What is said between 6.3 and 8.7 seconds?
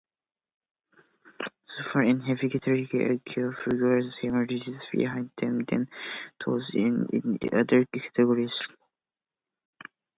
those in other categories.